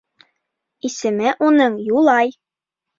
[0.89, 2.37] Исеме уның Юлай.